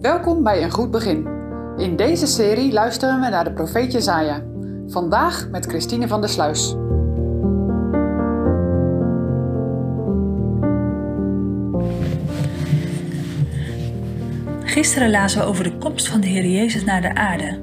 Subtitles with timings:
[0.00, 1.26] Welkom bij Een Goed Begin.
[1.76, 4.42] In deze serie luisteren we naar de profeet Jezaja.
[4.86, 6.74] Vandaag met Christine van der Sluis.
[14.64, 17.60] Gisteren lazen we over de komst van de Heer Jezus naar de aarde.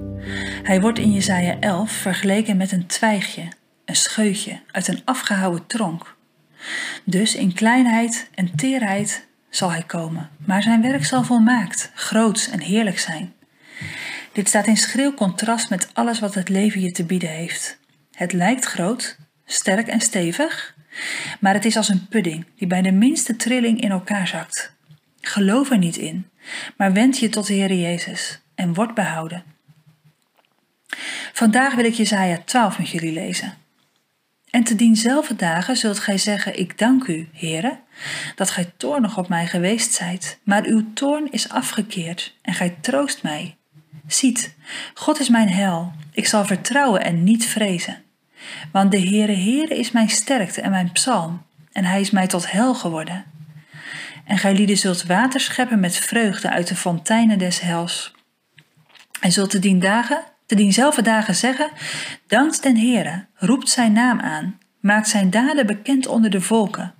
[0.63, 3.47] Hij wordt in Jesaja 11 vergeleken met een twijgje,
[3.85, 6.15] een scheutje uit een afgehouwen tronk.
[7.03, 12.61] Dus in kleinheid en teerheid zal hij komen, maar zijn werk zal volmaakt, groots en
[12.61, 13.33] heerlijk zijn.
[14.31, 17.79] Dit staat in schril contrast met alles wat het leven je te bieden heeft.
[18.11, 20.75] Het lijkt groot, sterk en stevig,
[21.39, 24.75] maar het is als een pudding die bij de minste trilling in elkaar zakt.
[25.21, 26.29] Geloof er niet in,
[26.77, 29.43] maar wend je tot de Heer Jezus en word behouden.
[31.33, 33.53] Vandaag wil ik Jesaja 12 met jullie lezen.
[34.57, 37.79] En te dienzelfde dagen zult gij zeggen, ik dank u, Heere,
[38.35, 43.23] dat gij toornig op mij geweest zijt, maar uw toorn is afgekeerd en gij troost
[43.23, 43.55] mij.
[44.07, 44.55] Ziet,
[44.93, 48.03] God is mijn hel, ik zal vertrouwen en niet vrezen.
[48.71, 52.51] Want de Heere Heere is mijn sterkte en mijn psalm, en hij is mij tot
[52.51, 53.25] hel geworden.
[54.25, 58.15] En gij lieden zult water scheppen met vreugde uit de fonteinen des hels.
[59.19, 61.69] En zult te dien dagen te dienzelfde dagen zeggen:
[62.27, 66.93] Dankt den Heere, roept zijn naam aan, maakt zijn daden bekend onder de volken,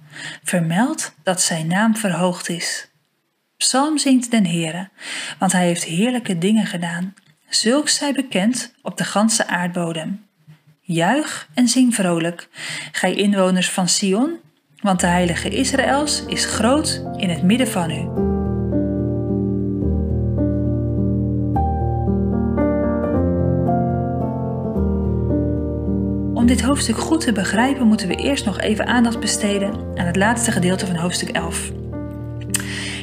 [0.43, 2.89] vermeld dat zijn naam verhoogd is.
[3.57, 4.89] Psalm zingt den Heere,
[5.39, 7.13] want hij heeft heerlijke dingen gedaan.
[7.49, 10.25] Zulks zij bekend op de ganse aardbodem.
[10.81, 12.49] Juich en zing vrolijk,
[12.91, 14.39] gij inwoners van Sion,
[14.81, 18.26] want de heilige Israëls is groot in het midden van u.
[26.47, 30.15] Om dit hoofdstuk goed te begrijpen moeten we eerst nog even aandacht besteden aan het
[30.15, 31.71] laatste gedeelte van hoofdstuk 11.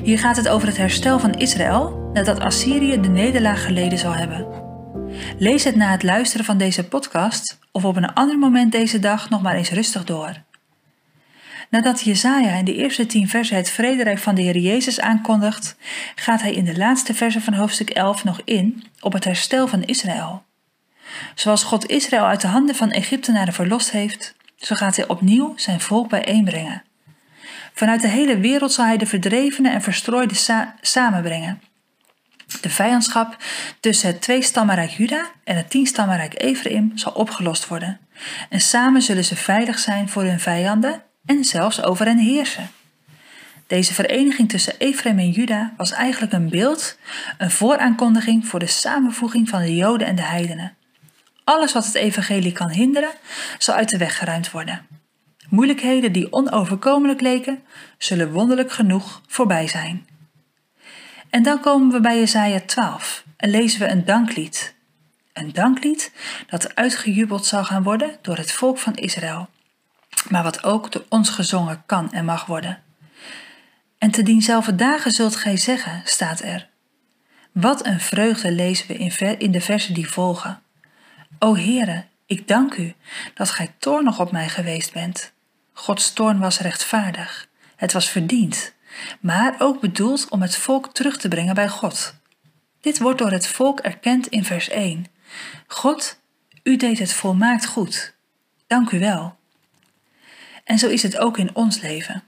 [0.03, 4.47] Hier gaat het over het herstel van Israël nadat Assyrië de nederlaag geleden zal hebben.
[5.39, 9.31] Lees het na het luisteren van deze podcast of op een ander moment deze dag
[9.31, 10.43] nog maar eens rustig door.
[11.71, 15.77] Nadat Jezaja in de eerste tien versen het vrederijk van de Heer Jezus aankondigt,
[16.15, 19.83] gaat hij in de laatste versen van hoofdstuk 11 nog in op het herstel van
[19.83, 20.43] Israël.
[21.35, 25.81] Zoals God Israël uit de handen van Egyptenaren verlost heeft, zo gaat hij opnieuw zijn
[25.81, 26.83] volk bijeenbrengen.
[27.73, 30.37] Vanuit de hele wereld zal hij de verdrevenen en verstrooiden
[30.81, 31.61] samenbrengen.
[32.61, 33.37] De vijandschap
[33.81, 38.01] tussen het tweestammenrijk Juda en het tienstammenrijk Ephraim zal opgelost worden.
[38.49, 42.71] En samen zullen ze veilig zijn voor hun vijanden en zelfs over hen heersen.
[43.67, 46.99] Deze vereniging tussen Ephraim en Juda was eigenlijk een beeld,
[47.39, 50.77] een vooraankondiging voor de samenvoeging van de Joden en de heidenen.
[51.45, 53.11] Alles wat het evangelie kan hinderen,
[53.59, 54.87] zal uit de weg geruimd worden.
[55.49, 57.63] Moeilijkheden die onoverkomelijk leken,
[57.99, 60.07] zullen wonderlijk genoeg voorbij zijn.
[61.31, 64.75] En dan komen we bij Jesaja 12 en lezen we een danklied.
[65.33, 66.13] Een danklied
[66.47, 69.49] dat uitgejubeld zal gaan worden door het volk van Israël,
[70.29, 72.83] maar wat ook door ons gezongen kan en mag worden.
[73.99, 76.69] En te dienzelfde dagen zult gij zeggen, staat er.
[77.53, 78.97] Wat een vreugde lezen we
[79.39, 80.63] in, de versen die volgen.
[81.39, 82.95] O Heere, ik dank u
[83.35, 85.33] dat gij toornig op mij geweest bent.
[85.73, 88.75] Gods toorn was rechtvaardig, het was verdiend,
[89.21, 92.15] maar ook bedoeld om het volk terug te brengen bij God.
[92.81, 95.07] Dit wordt door het volk erkend in vers 1.
[95.67, 96.21] God,
[96.63, 98.15] u deed het volmaakt goed.
[98.67, 99.37] Dank u wel.
[100.65, 102.23] En zo is het ook in ons leven.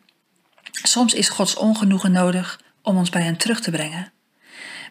[0.70, 4.12] Soms is Gods ongenoegen nodig om ons bij Hem terug te brengen.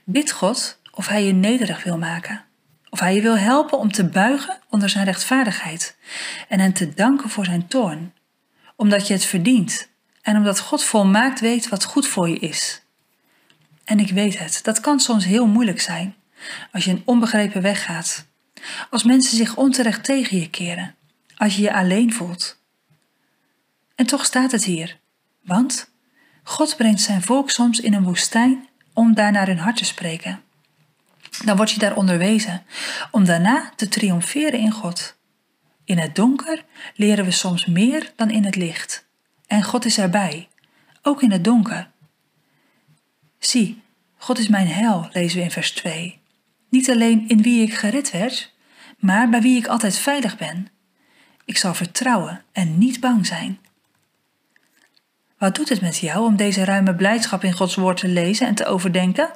[0.04, 2.46] Bid God of Hij je nederig wil maken
[2.96, 5.98] of hij je wil helpen om te buigen onder zijn rechtvaardigheid
[6.48, 8.14] en hen te danken voor zijn toorn,
[8.76, 9.90] omdat je het verdient
[10.22, 12.82] en omdat God volmaakt weet wat goed voor je is.
[13.84, 16.16] En ik weet het, dat kan soms heel moeilijk zijn
[16.72, 18.26] als je een onbegrepen weg gaat,
[18.90, 20.96] als mensen zich onterecht tegen je keren,
[21.38, 22.62] als je je alleen voelt.
[23.96, 25.00] En toch staat het hier,
[25.44, 25.92] want
[26.44, 30.45] God brengt zijn volk soms in een woestijn om daar naar hun hart te spreken
[31.44, 32.64] dan word je daar onderwezen
[33.12, 35.18] om daarna te triomferen in God.
[35.84, 36.64] In het donker
[36.96, 39.06] leren we soms meer dan in het licht.
[39.48, 40.48] En God is erbij,
[41.02, 41.90] ook in het donker.
[43.40, 43.82] Zie,
[44.18, 46.20] God is mijn hel, lezen we in vers 2.
[46.70, 48.54] Niet alleen in wie ik gered werd,
[49.00, 50.68] maar bij wie ik altijd veilig ben.
[51.46, 53.60] Ik zal vertrouwen en niet bang zijn.
[55.38, 58.56] Wat doet het met jou om deze ruime blijdschap in Gods woord te lezen en
[58.56, 59.30] te overdenken?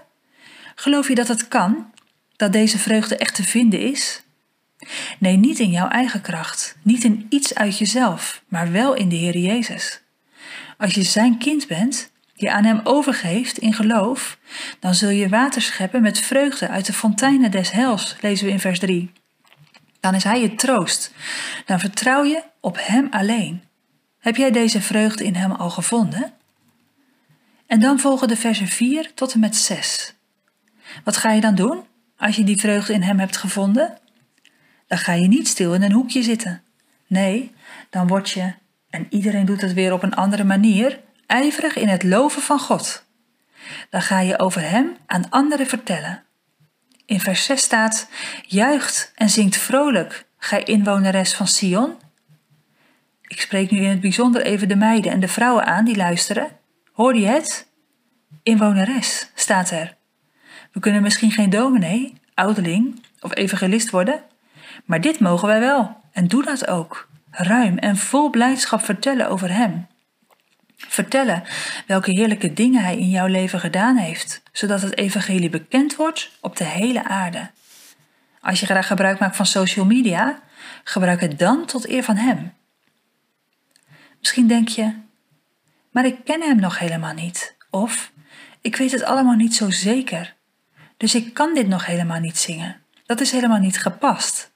[0.79, 1.91] Geloof je dat het kan?
[2.35, 4.21] Dat deze vreugde echt te vinden is?
[5.17, 9.15] Nee, niet in jouw eigen kracht, niet in iets uit jezelf, maar wel in de
[9.15, 10.01] Heer Jezus.
[10.77, 14.37] Als je zijn kind bent, die aan Hem overgeeft in geloof,
[14.79, 18.59] dan zul je water scheppen met vreugde uit de fonteinen des hels, lezen we in
[18.59, 19.11] vers 3.
[19.99, 21.11] Dan is Hij je troost.
[21.65, 23.63] Dan vertrouw je op Hem alleen.
[24.19, 26.33] Heb jij deze vreugde in Hem al gevonden?
[27.67, 30.13] En dan volgen de versen 4 tot en met 6.
[31.03, 31.83] Wat ga je dan doen
[32.17, 33.97] als je die vreugde in Hem hebt gevonden?
[34.87, 36.63] Dan ga je niet stil in een hoekje zitten.
[37.07, 37.51] Nee,
[37.89, 38.53] dan word je,
[38.89, 43.05] en iedereen doet het weer op een andere manier, ijverig in het loven van God.
[43.89, 46.23] Dan ga je over Hem aan anderen vertellen.
[47.05, 48.09] In vers 6 staat:
[48.47, 51.97] Juicht en zingt vrolijk, gij inwoneres van Sion.
[53.27, 56.47] Ik spreek nu in het bijzonder even de meiden en de vrouwen aan die luisteren.
[56.91, 57.67] Hoor je het?
[58.43, 59.97] Inwoneres staat er.
[60.71, 64.23] We kunnen misschien geen dominee, ouderling of evangelist worden,
[64.85, 67.07] maar dit mogen wij wel en doe dat ook.
[67.31, 69.87] Ruim en vol blijdschap vertellen over Hem.
[70.77, 71.43] Vertellen
[71.87, 76.57] welke heerlijke dingen Hij in jouw leven gedaan heeft, zodat het evangelie bekend wordt op
[76.57, 77.49] de hele aarde.
[78.41, 80.39] Als je graag gebruik maakt van social media,
[80.83, 82.53] gebruik het dan tot eer van Hem.
[84.19, 84.93] Misschien denk je,
[85.91, 87.55] maar ik ken Hem nog helemaal niet.
[87.69, 88.11] Of,
[88.61, 90.35] ik weet het allemaal niet zo zeker.
[90.99, 92.75] Dus ik kan dit nog helemaal niet zingen.
[93.05, 94.51] Dat is helemaal niet gepast.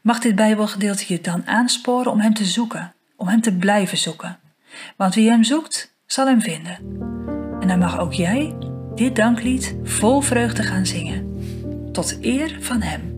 [0.00, 4.38] Mag dit Bijbelgedeelte je dan aansporen om Hem te zoeken, om Hem te blijven zoeken?
[4.96, 6.78] Want wie Hem zoekt, zal Hem vinden.
[7.60, 8.54] En dan mag ook jij
[8.94, 11.38] dit danklied vol vreugde gaan zingen,
[11.92, 13.13] tot eer van Hem.